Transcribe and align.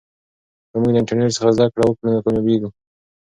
که 0.69 0.75
موږ 0.81 0.91
له 0.93 0.99
انټرنیټ 1.01 1.31
څخه 1.37 1.53
زده 1.55 1.65
کړه 1.73 1.83
وکړو 1.85 2.11
نو 2.13 2.23
کامیابېږو. 2.25 2.69